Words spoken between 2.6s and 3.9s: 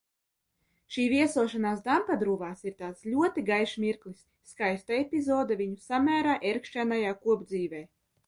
ir tāds ļoti gaišs